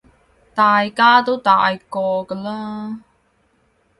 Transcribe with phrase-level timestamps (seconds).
[0.55, 3.01] 大家都大個㗎喇